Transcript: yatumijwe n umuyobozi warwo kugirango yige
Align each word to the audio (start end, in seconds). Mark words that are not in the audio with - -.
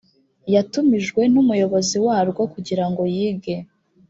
yatumijwe 0.53 1.21
n 1.31 1.35
umuyobozi 1.41 1.97
warwo 2.05 2.41
kugirango 2.53 3.01
yige 3.15 3.55